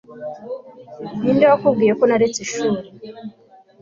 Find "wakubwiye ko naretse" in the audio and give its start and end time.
1.51-2.39